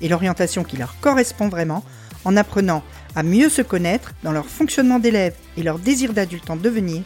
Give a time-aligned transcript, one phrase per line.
[0.00, 1.84] et l'orientation qui leur correspond vraiment
[2.24, 2.82] en apprenant
[3.14, 7.02] à mieux se connaître dans leur fonctionnement d'élève et leur désir d'adulte en devenir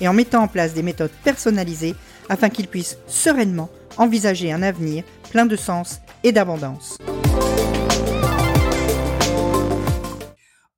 [0.00, 1.94] et en mettant en place des méthodes personnalisées
[2.28, 6.96] afin qu'ils puissent sereinement envisager un avenir plein de sens et d'abondance.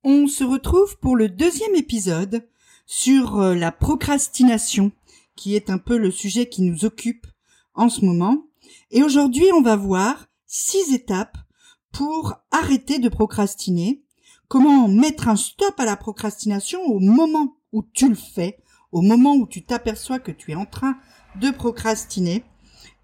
[0.03, 2.47] On se retrouve pour le deuxième épisode
[2.85, 4.91] sur euh, la procrastination,
[5.35, 7.25] qui est un peu le sujet qui nous occupe
[7.73, 8.43] en ce moment.
[8.91, 11.37] Et aujourd'hui, on va voir six étapes
[11.95, 14.03] pour arrêter de procrastiner,
[14.49, 18.57] comment mettre un stop à la procrastination au moment où tu le fais,
[18.91, 20.97] au moment où tu t'aperçois que tu es en train
[21.39, 22.43] de procrastiner,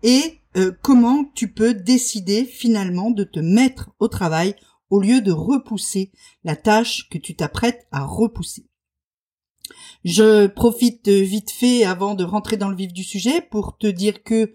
[0.04, 4.56] et euh, comment tu peux décider finalement de te mettre au travail
[4.90, 6.12] au lieu de repousser
[6.44, 8.68] la tâche que tu t'apprêtes à repousser?
[10.04, 14.24] Je profite vite fait avant de rentrer dans le vif du sujet pour te dire
[14.24, 14.52] que,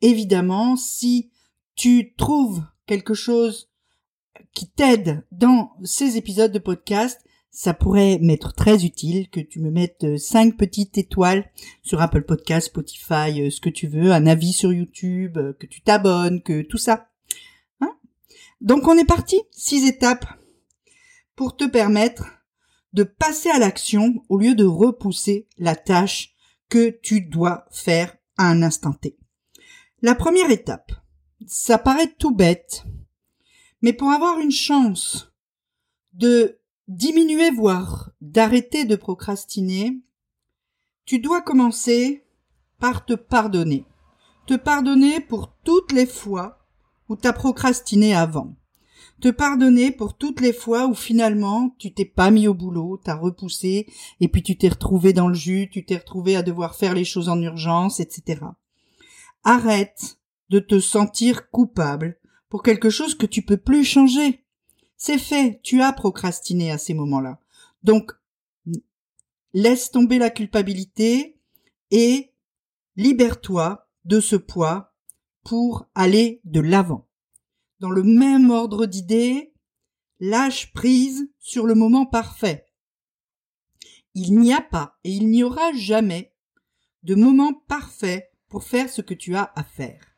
[0.00, 1.30] évidemment, si
[1.76, 3.70] tu trouves quelque chose
[4.54, 7.20] qui t'aide dans ces épisodes de podcast,
[7.50, 11.50] ça pourrait m'être très utile que tu me mettes cinq petites étoiles
[11.82, 15.66] sur Apple Podcast, Spotify, euh, ce que tu veux, un avis sur YouTube, euh, que
[15.66, 17.08] tu t'abonnes, que tout ça.
[18.60, 20.26] Donc on est parti, six étapes
[21.34, 22.24] pour te permettre
[22.94, 26.34] de passer à l'action au lieu de repousser la tâche
[26.70, 29.18] que tu dois faire à un instant T.
[30.00, 30.92] La première étape,
[31.46, 32.84] ça paraît tout bête,
[33.82, 35.32] mais pour avoir une chance
[36.12, 39.98] de diminuer, voire d'arrêter de procrastiner,
[41.04, 42.24] tu dois commencer
[42.78, 43.84] par te pardonner.
[44.46, 46.58] Te pardonner pour toutes les fois
[47.08, 48.56] où t'as procrastiné avant.
[49.20, 53.14] Te pardonner pour toutes les fois où finalement tu t'es pas mis au boulot, t'as
[53.14, 53.86] repoussé,
[54.20, 57.04] et puis tu t'es retrouvé dans le jus, tu t'es retrouvé à devoir faire les
[57.04, 58.40] choses en urgence, etc.
[59.42, 60.18] Arrête
[60.50, 62.18] de te sentir coupable
[62.48, 64.44] pour quelque chose que tu peux plus changer.
[64.96, 67.40] C'est fait, tu as procrastiné à ces moments-là.
[67.82, 68.12] Donc,
[69.52, 71.38] laisse tomber la culpabilité
[71.90, 72.32] et
[72.96, 74.94] libère-toi de ce poids
[75.44, 77.08] pour aller de l'avant.
[77.80, 79.52] Dans le même ordre d'idées,
[80.18, 82.66] lâche prise sur le moment parfait.
[84.14, 86.32] Il n'y a pas et il n'y aura jamais
[87.02, 90.15] de moment parfait pour faire ce que tu as à faire.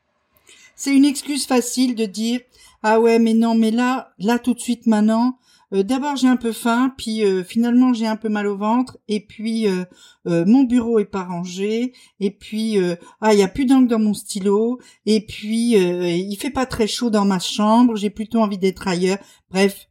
[0.79, 2.39] C'est une excuse facile de dire
[2.83, 5.37] ah ouais mais non mais là là tout de suite maintenant
[5.73, 8.97] euh, d'abord j'ai un peu faim, puis euh, finalement j'ai un peu mal au ventre,
[9.09, 9.83] et puis euh,
[10.25, 11.91] mon bureau est pas rangé,
[12.21, 12.77] et puis
[13.19, 16.87] ah il y a plus d'encre dans mon stylo, et puis il fait pas très
[16.87, 19.19] chaud dans ma chambre, j'ai plutôt envie d'être ailleurs.
[19.49, 19.89] Bref,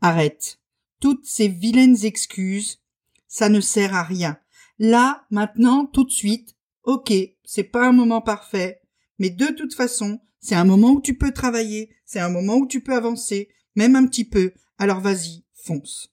[0.00, 0.58] arrête.
[0.98, 2.80] Toutes ces vilaines excuses,
[3.28, 4.38] ça ne sert à rien.
[4.78, 7.12] Là, maintenant, tout de suite, ok,
[7.44, 8.81] c'est pas un moment parfait,
[9.22, 12.66] mais de toute façon, c'est un moment où tu peux travailler, c'est un moment où
[12.66, 16.12] tu peux avancer, même un petit peu, alors vas-y, fonce.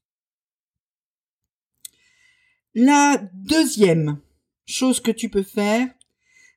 [2.76, 4.22] La deuxième
[4.68, 5.92] chose que tu peux faire,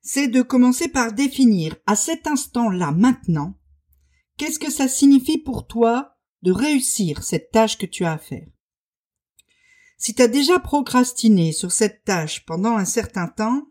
[0.02, 3.58] c'est de commencer par définir à cet instant-là, maintenant,
[4.36, 8.46] qu'est-ce que ça signifie pour toi de réussir cette tâche que tu as à faire.
[9.96, 13.68] Si tu as déjà procrastiné sur cette tâche pendant un certain temps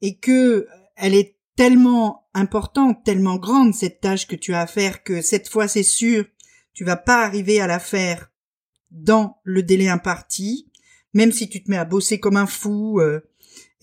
[0.00, 0.66] et que
[0.96, 5.48] elle est tellement importante, tellement grande cette tâche que tu as à faire que cette
[5.48, 6.24] fois c'est sûr,
[6.72, 8.30] tu vas pas arriver à la faire
[8.90, 10.70] dans le délai imparti,
[11.12, 13.20] même si tu te mets à bosser comme un fou, euh,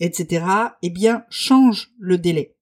[0.00, 0.44] etc.,
[0.82, 2.56] eh bien, change le délai.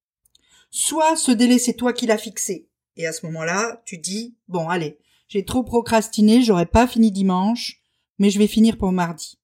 [0.70, 2.68] Soit ce délai, c'est toi qui l'as fixé.
[2.96, 4.98] Et à ce moment-là, tu dis, bon, allez,
[5.28, 7.80] j'ai trop procrastiné, j'aurais pas fini dimanche,
[8.18, 9.38] mais je vais finir pour mardi.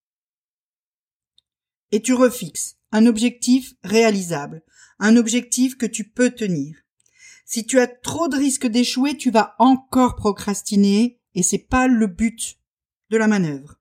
[1.90, 4.62] Et tu refixes un objectif réalisable,
[4.98, 6.76] un objectif que tu peux tenir.
[7.44, 12.06] Si tu as trop de risques d'échouer, tu vas encore procrastiner et c'est pas le
[12.06, 12.58] but
[13.10, 13.76] de la manœuvre.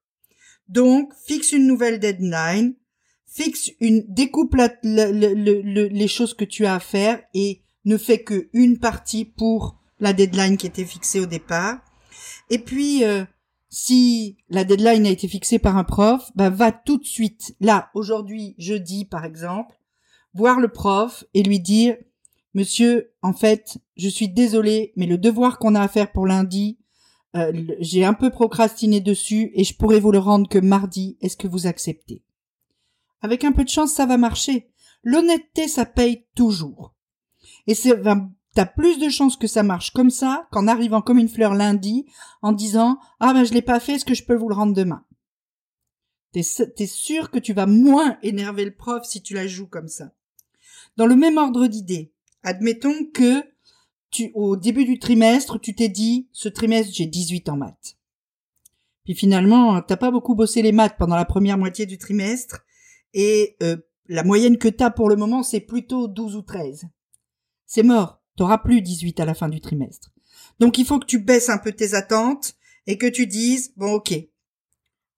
[0.67, 2.75] Donc, fixe une nouvelle deadline,
[3.25, 8.77] fixe une, découpe les choses que tu as à faire et ne fais que une
[8.79, 11.79] partie pour la deadline qui était fixée au départ.
[12.49, 13.25] Et puis, euh,
[13.69, 17.89] si la deadline a été fixée par un prof, bah, va tout de suite, là,
[17.93, 19.75] aujourd'hui, jeudi, par exemple,
[20.35, 21.97] voir le prof et lui dire
[22.55, 26.79] Monsieur, en fait, je suis désolé, mais le devoir qu'on a à faire pour lundi,
[27.35, 31.17] euh, j'ai un peu procrastiné dessus et je pourrais vous le rendre que mardi.
[31.19, 32.23] Est-ce que vous acceptez?
[33.21, 34.69] Avec un peu de chance, ça va marcher.
[35.03, 36.93] L'honnêteté, ça paye toujours.
[37.67, 38.01] Et c'est,
[38.53, 42.05] t'as plus de chances que ça marche comme ça qu'en arrivant comme une fleur lundi
[42.41, 44.73] en disant ah ben je l'ai pas fait, est-ce que je peux vous le rendre
[44.73, 45.03] demain?
[46.31, 46.41] T'es,
[46.75, 50.13] t'es sûr que tu vas moins énerver le prof si tu la joues comme ça.
[50.97, 52.13] Dans le même ordre d'idée,
[52.43, 53.43] admettons que
[54.11, 57.97] tu, au début du trimestre, tu t'es dit, ce trimestre, j'ai 18 en maths.
[59.03, 62.63] Puis finalement, t'as pas beaucoup bossé les maths pendant la première moitié du trimestre,
[63.13, 63.77] et euh,
[64.07, 66.85] la moyenne que t'as pour le moment, c'est plutôt 12 ou 13.
[67.65, 70.11] C'est mort, t'auras plus 18 à la fin du trimestre.
[70.59, 72.55] Donc il faut que tu baisses un peu tes attentes,
[72.87, 74.13] et que tu dises, bon ok,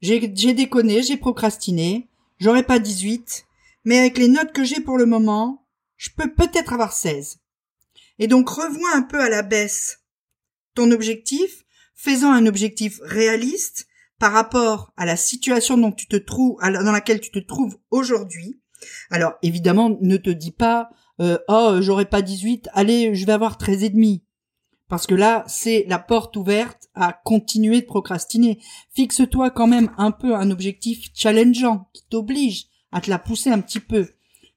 [0.01, 2.09] j'ai, j'ai déconné, j'ai procrastiné,
[2.39, 3.45] j'aurai pas 18,
[3.83, 5.66] mais avec les notes que j'ai pour le moment,
[5.97, 7.39] je peux peut-être avoir 16.
[8.19, 9.99] Et donc revois un peu à la baisse
[10.73, 11.65] ton objectif,
[11.95, 13.87] faisant un objectif réaliste
[14.19, 18.61] par rapport à la situation dont tu te trouves, dans laquelle tu te trouves aujourd'hui.
[19.09, 20.89] Alors évidemment, ne te dis pas
[21.19, 24.23] euh, oh j'aurais pas 18, allez je vais avoir 13 et demi.
[24.87, 28.59] Parce que là, c'est la porte ouverte à continuer de procrastiner.
[28.93, 33.59] Fixe-toi quand même un peu un objectif challengeant qui t'oblige à te la pousser un
[33.59, 34.07] petit peu.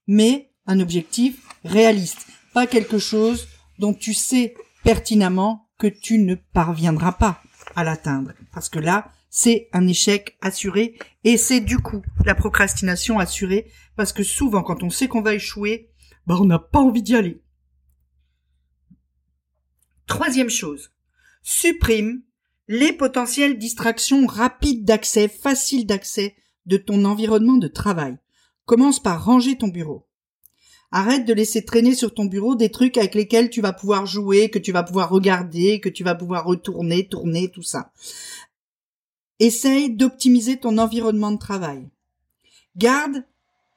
[0.06, 7.12] Mais un objectif réaliste pas quelque chose dont tu sais pertinemment que tu ne parviendras
[7.12, 7.42] pas
[7.74, 8.32] à l'atteindre.
[8.52, 14.12] Parce que là, c'est un échec assuré et c'est du coup la procrastination assurée parce
[14.12, 15.90] que souvent quand on sait qu'on va échouer,
[16.26, 17.42] bah on n'a pas envie d'y aller.
[20.06, 20.92] Troisième chose,
[21.42, 22.22] supprime
[22.68, 26.36] les potentielles distractions rapides d'accès, faciles d'accès
[26.66, 28.18] de ton environnement de travail.
[28.64, 30.09] Commence par ranger ton bureau.
[30.92, 34.50] Arrête de laisser traîner sur ton bureau des trucs avec lesquels tu vas pouvoir jouer,
[34.50, 37.92] que tu vas pouvoir regarder, que tu vas pouvoir retourner, tourner, tout ça.
[39.38, 41.88] Essaye d'optimiser ton environnement de travail.
[42.76, 43.24] Garde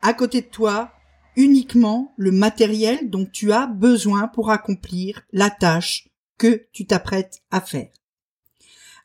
[0.01, 0.91] à côté de toi
[1.35, 7.61] uniquement le matériel dont tu as besoin pour accomplir la tâche que tu t'apprêtes à
[7.61, 7.89] faire.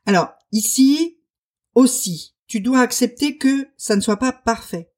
[0.06, 1.18] Alors, ici
[1.74, 4.90] aussi, tu dois accepter que ça ne soit pas parfait.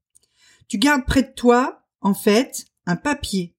[0.69, 2.67] Tu gardes près de toi, en fait,
[2.97, 3.55] papier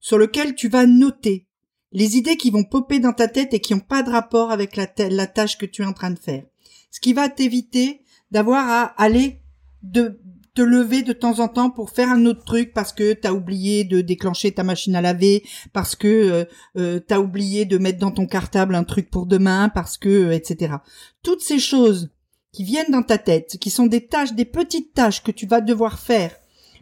[0.00, 1.46] sur lequel tu vas noter
[1.92, 4.76] les idées qui vont popper dans ta tête et qui n'ont pas de rapport avec
[4.76, 6.44] la, la, tâche que tu es en train de faire.
[6.90, 9.40] Ce qui va t'éviter d'avoir à aller
[9.82, 10.18] de
[10.54, 13.84] te lever de temps en temps pour faire un autre truc parce que t'as oublié
[13.84, 16.44] de déclencher ta machine à laver, parce que euh,
[16.76, 20.32] euh t'as oublié de mettre dans ton cartable un truc pour demain, parce que euh,
[20.32, 20.74] etc.
[21.22, 22.10] Toutes ces choses
[22.52, 25.62] qui viennent dans ta tête, qui sont des tâches, des petites tâches que tu vas
[25.62, 26.36] devoir faire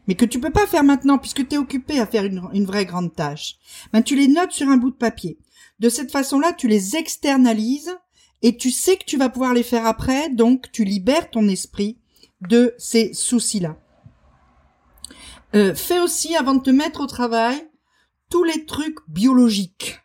[0.07, 2.87] mais que tu peux pas faire maintenant puisque tu es occupé à faire une, vraie
[2.87, 3.57] grande tâche,
[3.93, 5.39] ben tu les notes sur un bout de papier.
[5.79, 7.97] De cette façon-là, tu les externalises
[8.43, 11.99] et tu sais que tu vas pouvoir les faire après, donc tu libères ton esprit
[12.41, 13.77] de ces soucis-là.
[15.55, 17.69] Euh, fais aussi, avant de te mettre au travail,
[18.31, 20.01] tous les trucs biologiques.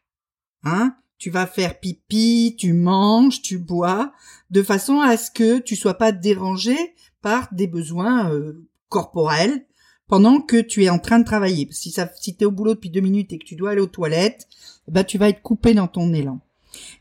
[0.64, 0.96] Hein?
[1.18, 4.12] Tu vas faire pipi, tu manges, tu bois,
[4.50, 6.76] de façon à ce que tu sois pas dérangé
[7.22, 9.66] par des besoins euh, corporels
[10.08, 11.68] pendant que tu es en train de travailler.
[11.72, 14.48] Si ça, si au boulot depuis deux minutes et que tu dois aller aux toilettes,
[14.88, 16.40] bah tu vas être coupé dans ton élan.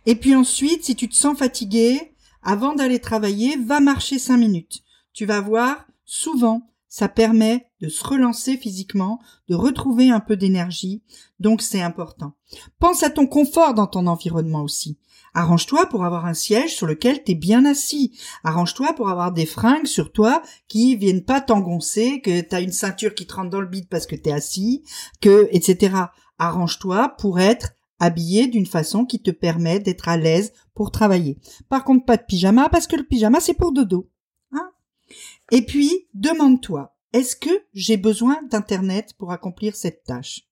[0.06, 4.82] Et puis ensuite, si tu te sens fatigué, avant d'aller travailler, va marcher cinq minutes.
[5.12, 11.02] Tu vas voir, souvent, ça permet de se relancer physiquement, de retrouver un peu d'énergie,
[11.40, 12.34] donc c'est important.
[12.78, 14.96] Pense à ton confort dans ton environnement aussi.
[15.34, 18.16] Arrange-toi pour avoir un siège sur lequel t'es bien assis.
[18.44, 23.14] Arrange-toi pour avoir des fringues sur toi qui viennent pas t'engoncer, que t'as une ceinture
[23.14, 24.84] qui te rentre dans le bide parce que t'es assis,
[25.20, 25.96] que, etc.
[26.38, 31.38] Arrange-toi pour être habillé d'une façon qui te permet d'être à l'aise pour travailler.
[31.68, 34.08] Par contre, pas de pyjama parce que le pyjama c'est pour dodo.
[34.52, 34.70] Hein
[35.50, 40.42] Et puis, demande-toi, est-ce que j'ai besoin d'internet pour accomplir cette tâche?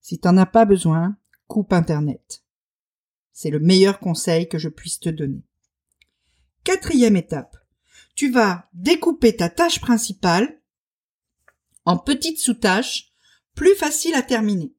[0.00, 2.42] Si t'en as pas besoin, coupe internet.
[3.40, 5.44] C'est le meilleur conseil que je puisse te donner.
[6.64, 7.56] Quatrième étape.
[8.16, 10.60] Tu vas découper ta tâche principale
[11.84, 13.12] en petites sous-tâches
[13.54, 14.74] plus faciles à terminer.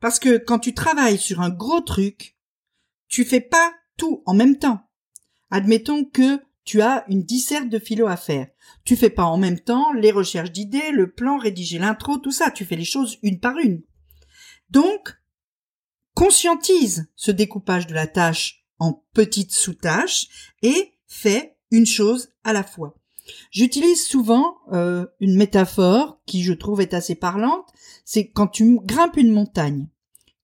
[0.00, 2.38] Parce que quand tu travailles sur un gros truc,
[3.08, 4.88] tu fais pas tout en même temps.
[5.50, 8.46] Admettons que tu as une disserte de philo à faire.
[8.84, 12.50] Tu fais pas en même temps les recherches d'idées, le plan, rédiger l'intro, tout ça.
[12.50, 13.82] Tu fais les choses une par une.
[14.70, 15.19] Donc,
[16.20, 20.26] conscientise ce découpage de la tâche en petites sous-tâches
[20.60, 22.94] et fais une chose à la fois.
[23.50, 27.66] J'utilise souvent euh, une métaphore qui je trouve est assez parlante,
[28.04, 29.88] c'est quand tu grimpes une montagne.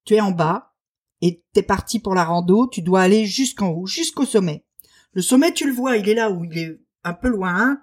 [0.06, 0.72] Tu es en bas
[1.20, 4.64] et t'es parti pour la rando, tu dois aller jusqu'en haut, jusqu'au sommet.
[5.12, 7.82] Le sommet, tu le vois, il est là où il est un peu loin, hein,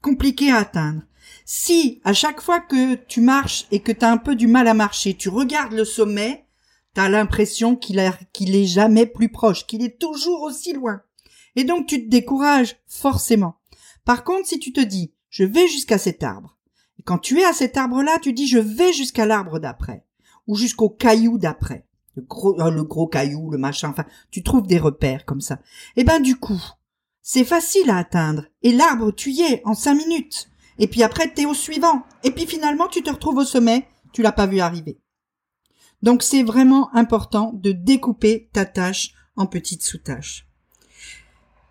[0.00, 1.02] compliqué à atteindre.
[1.44, 4.66] Si à chaque fois que tu marches et que tu as un peu du mal
[4.66, 6.43] à marcher, tu regardes le sommet,
[6.94, 8.00] tu as l'impression qu'il
[8.32, 11.02] qu'il est jamais plus proche, qu'il est toujours aussi loin.
[11.56, 13.56] Et donc tu te décourages forcément.
[14.04, 16.56] Par contre, si tu te dis je vais jusqu'à cet arbre,
[16.98, 20.04] et quand tu es à cet arbre-là, tu dis je vais jusqu'à l'arbre d'après,
[20.46, 24.66] ou jusqu'au caillou d'après, le gros, euh, le gros caillou, le machin, enfin, tu trouves
[24.66, 25.54] des repères comme ça.
[25.96, 26.62] Et eh ben du coup,
[27.22, 30.48] c'est facile à atteindre, et l'arbre tu y es en cinq minutes.
[30.78, 32.02] Et puis après, t'es au suivant.
[32.24, 34.98] Et puis finalement, tu te retrouves au sommet, tu l'as pas vu arriver.
[36.04, 40.46] Donc c'est vraiment important de découper ta tâche en petites sous-tâches.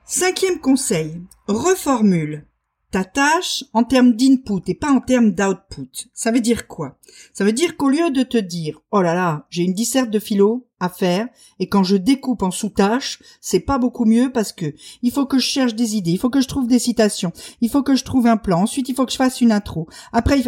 [0.05, 2.47] Cinquième conseil, reformule
[2.89, 6.09] ta tâche en termes d'input et pas en termes d'output.
[6.15, 6.97] Ça veut dire quoi?
[7.31, 10.17] Ça veut dire qu'au lieu de te dire "Oh là là, j'ai une disserte de
[10.17, 11.27] philo à faire
[11.59, 14.73] et quand je découpe en sous-tâches, c'est pas beaucoup mieux parce que
[15.03, 17.69] il faut que je cherche des idées, il faut que je trouve des citations, il
[17.69, 19.87] faut que je trouve un plan, ensuite il faut que je fasse une intro.
[20.11, 20.41] Après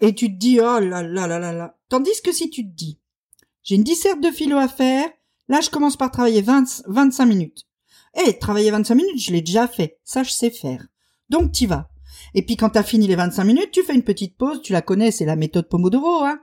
[0.00, 2.74] et tu te dis "Oh là là là là là." Tandis que si tu te
[2.74, 2.98] dis
[3.62, 5.08] "J'ai une disserte de philo à faire,
[5.48, 7.66] là je commence par travailler 20 25 minutes."
[8.26, 9.98] Eh, travailler 25 minutes, je l'ai déjà fait.
[10.04, 10.86] Ça, je sais faire.
[11.30, 11.88] Donc tu vas.
[12.34, 14.72] Et puis quand tu as fini les 25 minutes, tu fais une petite pause, tu
[14.72, 16.24] la connais, c'est la méthode Pomodoro.
[16.24, 16.40] Hein.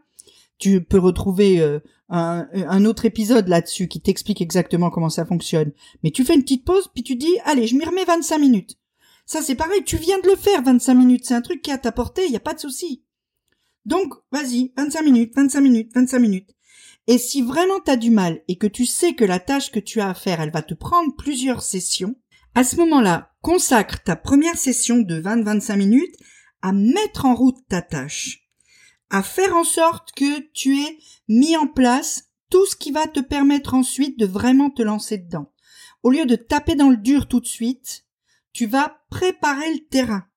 [0.57, 5.71] Tu peux retrouver euh, un, autre épisode là-dessus qui t'explique exactement comment ça fonctionne.
[6.03, 8.77] Mais tu fais une petite pause, puis tu dis, allez, je m'y remets 25 minutes.
[9.25, 11.73] Ça c'est pareil, tu viens de le faire 25 minutes, c'est un truc qui est
[11.73, 13.03] à ta portée, il n'y a pas de souci.
[13.85, 16.49] Donc, vas-y, 25 minutes, 25 minutes, 25 minutes.
[17.09, 19.79] Et si vraiment tu as du mal et que tu sais que la tâche que
[19.79, 22.13] tu as à faire, elle va te prendre plusieurs sessions,
[22.53, 26.15] à ce moment-là, consacre ta première session de 20-25 minutes
[26.61, 28.47] à mettre en route ta tâche,
[29.09, 33.21] à faire en sorte que tu aies mis en place tout ce qui va te
[33.21, 35.51] permettre ensuite de vraiment te lancer dedans.
[36.03, 38.05] Au lieu de taper dans le dur tout de suite,
[38.53, 40.27] tu vas préparer le terrain.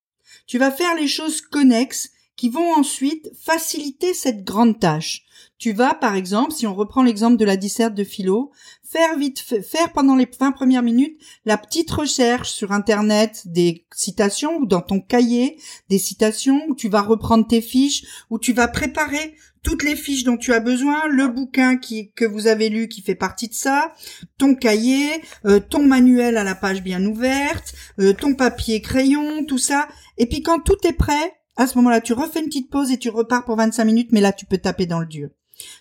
[0.47, 5.23] Tu vas faire les choses connexes qui vont ensuite faciliter cette grande tâche.
[5.59, 8.51] Tu vas, par exemple, si on reprend l'exemple de la disserte de philo,
[8.83, 14.57] faire vite, faire pendant les 20 premières minutes la petite recherche sur Internet des citations
[14.57, 15.57] ou dans ton cahier
[15.89, 20.25] des citations où tu vas reprendre tes fiches, où tu vas préparer toutes les fiches
[20.25, 23.55] dont tu as besoin, le bouquin qui, que vous avez lu qui fait partie de
[23.55, 23.95] ça,
[24.37, 29.59] ton cahier, euh, ton manuel à la page bien ouverte, euh, ton papier crayon, tout
[29.59, 29.87] ça.
[30.19, 32.99] Et puis quand tout est prêt, à ce moment-là, tu refais une petite pause et
[32.99, 35.29] tu repars pour 25 minutes, mais là, tu peux taper dans le dur.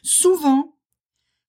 [0.03, 0.75] Souvent,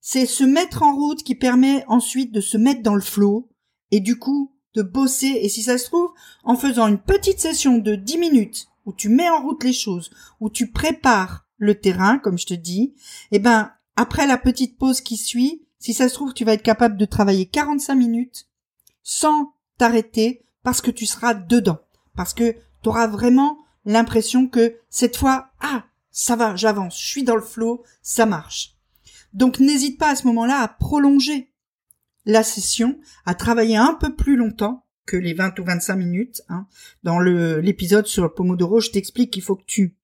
[0.00, 3.49] c'est se mettre en route qui permet ensuite de se mettre dans le flot
[3.91, 5.38] et du coup de bosser.
[5.43, 6.11] Et si ça se trouve,
[6.45, 10.11] en faisant une petite session de 10 minutes où tu mets en route les choses,
[10.41, 12.95] où tu prépares le terrain, comme je te dis,
[13.31, 16.62] eh ben, après la petite pause qui suit, si ça se trouve, tu vas être
[16.62, 18.49] capable de travailler 45 minutes
[19.02, 21.79] sans t'arrêter parce que tu seras dedans.
[22.17, 27.25] Parce que tu auras vraiment l'impression que cette fois, ah, ça va, j'avance, je suis
[27.25, 28.77] dans le flot, ça marche.
[29.33, 31.53] Donc n'hésite pas à ce moment-là à prolonger
[32.27, 36.43] la session, à travailler un peu plus longtemps que les 20 ou 25 minutes.
[36.49, 36.67] Hein.
[37.03, 39.97] Dans l'épisode sur le Pomodoro, je t'explique qu'il faut que tu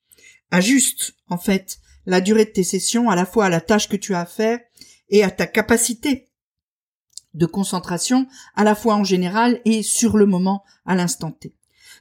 [0.50, 3.96] ajustes en fait la durée de tes sessions à la fois à la tâche que
[3.96, 4.58] tu as à faire
[5.10, 6.28] et à ta capacité
[7.34, 11.54] de concentration à la fois en général et sur le moment à l'instant T.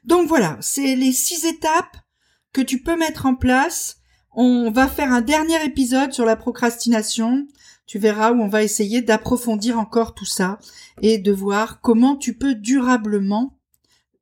[0.07, 1.97] Donc voilà, c'est les six étapes
[2.53, 3.97] que tu peux mettre en place.
[4.31, 7.45] On va faire un dernier épisode sur la procrastination.
[7.85, 10.59] Tu verras où on va essayer d'approfondir encore tout ça
[11.01, 13.59] et de voir comment tu peux durablement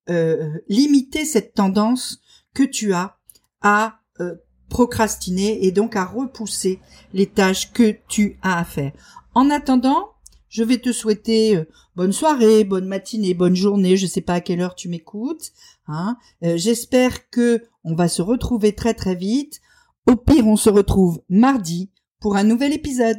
[0.10, 2.20] euh, limiter cette tendance
[2.54, 3.18] que tu as
[3.62, 4.36] à euh,
[4.70, 6.80] procrastiner et donc à repousser
[7.13, 8.92] les tâches que tu as à faire.
[9.36, 10.15] En attendant,
[10.50, 11.65] je vais te souhaiter euh,
[11.96, 13.98] bonne soirée, bonne matinée, bonne journée.
[13.98, 15.51] Je sais pas à quelle heure tu m'écoutes.
[15.88, 16.18] Hein.
[16.44, 19.62] Euh, j'espère que on va se retrouver très très vite.
[20.08, 23.18] Au pire, on se retrouve mardi pour un nouvel épisode.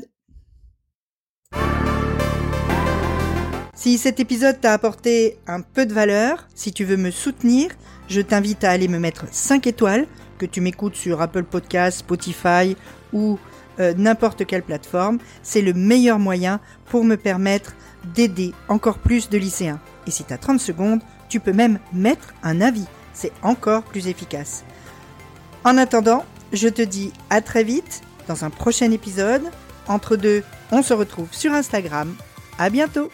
[3.75, 7.71] Si cet épisode t'a apporté un peu de valeur, si tu veux me soutenir,
[8.09, 10.07] je t'invite à aller me mettre 5 étoiles,
[10.39, 12.77] que tu m'écoutes sur Apple Podcasts, Spotify
[13.13, 13.39] ou
[13.79, 17.75] euh, n'importe quelle plateforme, c'est le meilleur moyen pour me permettre
[18.15, 19.81] d'aider encore plus de lycéens.
[20.07, 22.87] Et si tu as 30 secondes, tu peux même mettre un avis.
[23.13, 24.65] C'est encore plus efficace.
[25.65, 29.43] En attendant, je te dis à très vite dans un prochain épisode.
[29.89, 30.43] Entre deux,
[30.73, 32.15] on se retrouve sur Instagram.
[32.59, 33.11] À bientôt!